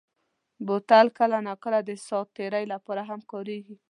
[0.65, 3.75] بوتل کله ناکله د ساعت تېرۍ لپاره هم کارېږي.